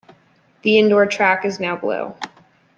The 0.63 0.79
indoor 0.79 1.05
track 1.05 1.45
is 1.45 1.59
now 1.59 1.75
blue. 1.75 2.15